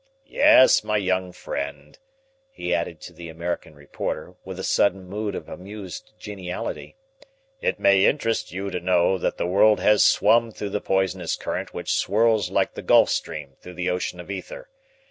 [0.25, 1.99] Yes, my young friend,"
[2.49, 6.95] he added to the American reporter, with a sudden mood of amused geniality,
[7.61, 11.75] "it may interest you to know that the world has swum through the poisonous current
[11.75, 14.69] which swirls like the Gulf Stream through the ocean of ether.